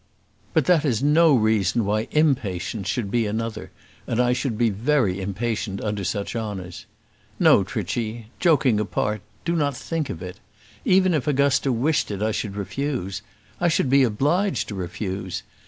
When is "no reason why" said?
1.03-2.07